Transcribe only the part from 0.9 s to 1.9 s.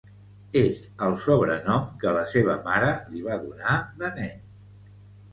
el sobrenom